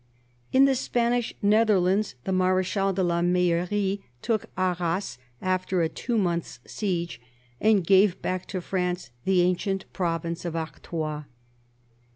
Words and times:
In 0.51 0.65
the 0.65 0.73
Spanish 0.73 1.31
Netherlands, 1.43 2.15
the 2.23 2.31
Mar^chal 2.31 2.95
de 2.95 3.03
la 3.03 3.21
Meil 3.21 3.67
leraye 3.67 4.01
took 4.23 4.47
Arras 4.57 5.19
after 5.43 5.83
a 5.83 5.89
two 5.89 6.17
months' 6.17 6.59
siege, 6.65 7.21
and 7.59 7.85
gave 7.85 8.19
back 8.19 8.47
to 8.47 8.61
France 8.61 9.11
the 9.25 9.43
ancient 9.43 9.85
province 9.93 10.43
of 10.43 10.55
Artois. 10.55 11.25